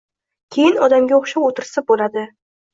[0.55, 2.27] Keyin odamga o’xshab o’tirsa bo’ladi